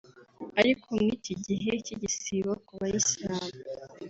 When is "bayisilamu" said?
2.79-3.51